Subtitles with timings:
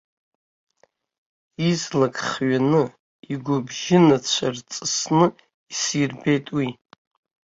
[1.69, 2.83] Излак хҩаны,
[3.31, 5.25] игәыбжьынацәа рҵысны
[5.71, 6.67] исирбеит уи.